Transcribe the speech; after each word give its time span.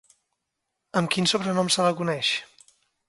Amb 1.01 1.13
quin 1.15 1.29
sobrenom 1.33 1.69
se 1.77 1.85
la 1.89 1.93
coneix? 2.01 2.33